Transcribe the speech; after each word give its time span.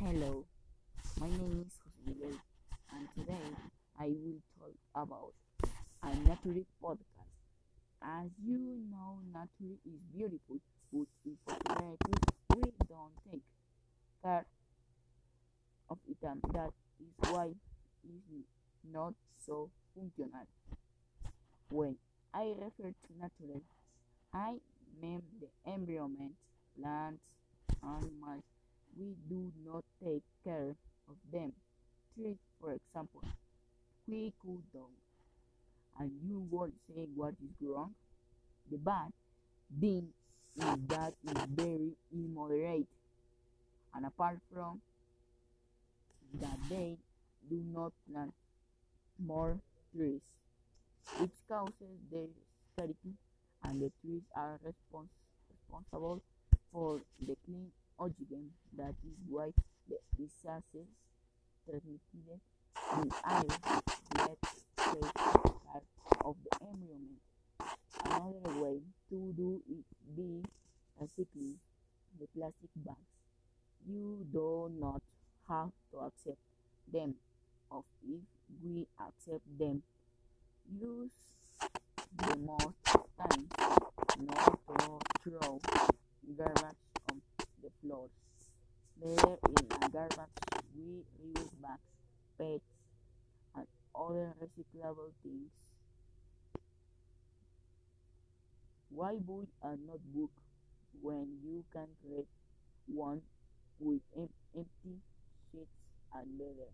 Hello, 0.00 0.44
my 1.20 1.28
name 1.28 1.64
is 1.66 1.74
Jose 2.06 2.34
and 2.94 3.08
today 3.16 3.48
I 4.00 4.06
will 4.08 4.40
talk 4.58 4.76
about 4.94 5.32
a 6.02 6.10
nature 6.28 6.64
podcast. 6.82 7.32
As 8.02 8.30
you 8.44 8.58
know, 8.90 9.18
nature 9.34 9.74
is 9.86 10.00
beautiful, 10.14 10.58
but 10.92 11.06
we 12.56 12.64
don't 12.88 13.12
take 13.30 13.42
care 14.22 14.46
of 15.90 15.98
it, 16.08 16.16
and 16.22 16.40
that 16.54 16.70
is 17.00 17.30
why 17.30 17.46
it's 18.04 18.48
not 18.92 19.14
so 19.44 19.70
functional. 19.94 20.46
When 21.70 21.96
I 22.34 22.48
refer 22.58 22.90
to 22.90 23.12
nature, 23.18 23.60
I 24.34 24.60
mean 25.00 25.22
the 25.40 25.48
environment, 25.72 26.34
plants, 26.78 27.22
animals. 27.82 28.44
We 28.98 29.14
do 29.28 29.52
not 29.64 29.84
take 30.02 30.22
care 30.44 30.74
of 31.08 31.16
them. 31.32 31.52
Trees, 32.14 32.36
for 32.60 32.72
example, 32.72 33.22
we 34.08 34.32
cut 34.42 34.60
down, 34.74 34.92
and 36.00 36.10
you 36.26 36.46
won't 36.50 36.74
say 36.88 37.06
what 37.14 37.34
is 37.42 37.68
wrong. 37.68 37.94
The 38.70 38.78
bad 38.78 39.12
thing 39.80 40.08
is 40.56 40.64
that 40.88 41.14
is 41.24 41.42
very 41.54 41.92
immoderate, 42.12 42.88
and 43.94 44.06
apart 44.06 44.38
from 44.52 44.80
that, 46.40 46.58
they 46.68 46.96
do 47.48 47.62
not 47.72 47.92
plant 48.10 48.32
more 49.18 49.58
trees, 49.94 50.20
which 51.18 51.30
causes 51.48 51.98
their 52.10 52.28
scarcity, 52.72 53.14
and 53.64 53.80
the 53.80 53.92
trees 54.02 54.22
are 54.34 54.58
respons- 54.66 55.08
responsible 55.50 56.20
for 56.72 57.00
the 57.20 57.36
clean 57.44 57.70
oxygen. 57.98 58.50
That 58.76 58.94
is 59.04 59.18
why 59.28 59.50
the 59.88 59.96
diseases 60.16 60.88
transmitted 61.64 62.40
in 62.96 63.10
air. 63.30 63.44
Let's 64.16 64.62
take 64.76 65.14
care 65.14 65.82
of 66.24 66.36
the 66.44 66.58
environment. 66.60 67.20
Another 68.04 68.60
way 68.60 68.80
to 69.10 69.32
do 69.36 69.60
it 69.68 69.84
be 70.16 70.42
recycling 71.00 71.54
the 72.20 72.26
plastic 72.34 72.70
bags. 72.76 72.98
You 73.88 74.26
do 74.32 74.70
not 74.78 75.02
have 75.48 75.70
to 75.92 75.98
accept 75.98 76.38
them, 76.92 77.14
or 77.70 77.84
if 78.06 78.20
we 78.62 78.86
accept 79.00 79.58
them, 79.58 79.82
use 80.80 81.10
the 82.16 82.36
most 82.38 82.76
time 83.18 83.48
not 84.20 84.58
to 84.68 84.98
Better 89.00 89.38
in 89.48 89.66
a 89.82 89.88
garbage 89.88 90.28
we 90.76 91.02
reuse 91.22 91.50
bags, 91.62 91.80
pets, 92.36 92.64
and 93.56 93.66
other 93.94 94.34
recyclable 94.40 95.12
things. 95.22 95.50
Why 98.90 99.16
buy 99.16 99.44
a 99.62 99.76
notebook 99.78 100.30
when 101.00 101.40
you 101.42 101.64
can 101.72 101.88
create 102.02 102.28
one 102.86 103.22
with 103.78 104.02
em- 104.16 104.34
empty 104.56 105.00
sheets 105.52 105.70
and 106.14 106.38
leather? 106.38 106.70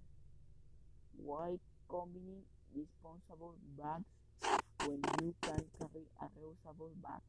Why 1.16 1.58
combining 1.88 2.44
disposable 2.74 3.56
bags 3.78 4.04
when 4.86 5.02
you 5.22 5.34
can 5.42 5.64
carry 5.78 6.06
a 6.20 6.26
reusable 6.38 6.92
bag? 7.02 7.22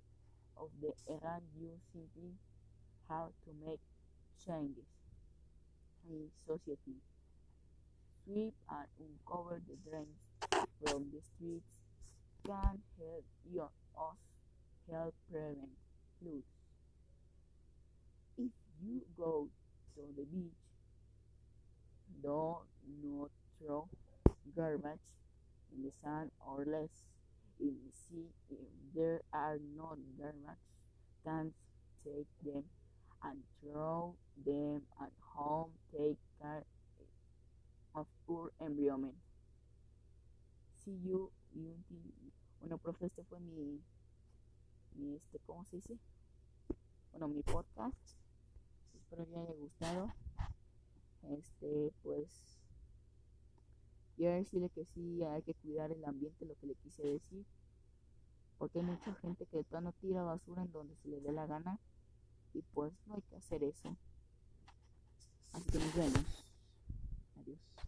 of 0.58 0.70
the 0.82 0.94
errand 1.08 1.44
you 1.60 1.80
simply 1.94 2.34
have 3.10 3.32
to 3.46 3.52
make 3.66 3.82
changes 4.44 4.90
in 6.10 6.30
society. 6.46 7.00
Sweep 8.24 8.54
and 8.70 8.88
uncover 9.00 9.62
the 9.68 9.78
drains 9.90 10.18
from 10.84 11.06
the 11.14 11.22
streets 11.22 11.66
can 12.46 12.80
help 12.98 13.26
you 13.52 13.62
us 13.62 14.18
help 14.92 15.14
prevent 15.32 15.70
floods. 16.20 16.46
If 18.38 18.52
you 18.84 19.02
go 19.18 19.48
to 19.96 20.02
the 20.18 20.26
beach, 20.26 20.52
do 22.22 22.58
not 23.04 23.32
throw 23.60 23.88
garbage 24.56 25.06
in 25.76 25.84
the 25.84 25.92
sand 26.04 26.32
or 26.40 26.66
less 26.66 26.90
in 27.60 27.76
the 27.86 27.92
sea 27.92 28.28
if 28.52 28.58
there 28.96 29.22
are 29.34 29.58
no 29.78 29.96
garbage 30.20 30.62
cans 31.24 31.54
take 32.04 32.28
them 32.44 32.64
and 33.26 33.44
throw 33.60 34.16
them 34.46 34.82
at 35.02 35.12
home 35.34 35.72
take 35.92 36.18
care 36.40 36.64
of 37.94 38.08
our 38.30 38.52
environment. 38.60 39.16
See 40.84 40.98
you 41.04 41.32
bueno 42.60 42.78
profe 42.78 43.06
este 43.08 43.24
fue 43.24 43.40
mi 43.40 43.82
mi 44.96 45.16
este 45.16 45.40
cómo 45.46 45.66
se 45.66 45.78
dice 45.78 45.98
bueno 47.12 47.28
mi 47.28 47.42
podcast. 47.42 47.98
Espero 48.94 49.26
que 49.28 49.38
haya 49.38 49.54
gustado. 49.54 50.14
Este 51.30 51.92
pues 52.04 52.60
quiero 54.16 54.36
decirle 54.36 54.70
que 54.70 54.86
sí 54.86 55.24
hay 55.24 55.42
que 55.42 55.54
cuidar 55.56 55.92
el 55.92 56.06
ambiente 56.06 56.46
lo 56.46 56.56
que 56.56 56.68
le 56.68 56.76
quise 56.76 57.04
decir 57.04 57.46
porque 58.58 58.80
hay 58.80 58.86
mucha 58.86 59.14
gente 59.16 59.46
que 59.48 59.58
de 59.58 59.64
plano 59.64 59.92
tira 60.00 60.24
basura 60.24 60.62
en 60.62 60.72
donde 60.72 60.96
se 60.96 61.10
le 61.10 61.20
dé 61.20 61.34
la 61.34 61.46
gana 61.46 61.80
y 62.56 62.62
pues 62.74 62.94
no 63.06 63.16
hay 63.16 63.22
que 63.24 63.36
hacer 63.36 63.64
eso. 63.64 63.98
Así 65.52 65.70
que 65.70 65.80
nos 65.80 65.94
vemos 65.94 66.45